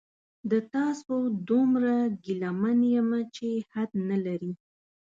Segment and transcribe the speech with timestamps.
[0.51, 1.15] د تاسو
[1.49, 1.95] دومره
[2.25, 4.53] ګیله من یمه چې حد نلري